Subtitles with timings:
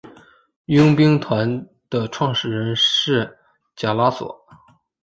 [0.65, 3.37] 佣兵团的创始人是
[3.75, 4.43] 贾拉索。